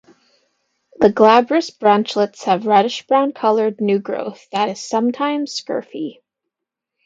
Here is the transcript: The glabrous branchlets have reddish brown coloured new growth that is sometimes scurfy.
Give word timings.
The 0.99 1.11
glabrous 1.11 1.69
branchlets 1.69 2.45
have 2.45 2.65
reddish 2.65 3.05
brown 3.05 3.33
coloured 3.33 3.79
new 3.79 3.99
growth 3.99 4.47
that 4.51 4.67
is 4.67 4.79
sometimes 4.83 5.53
scurfy. 5.55 6.21